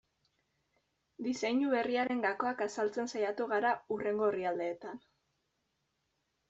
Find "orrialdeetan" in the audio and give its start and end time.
4.33-5.03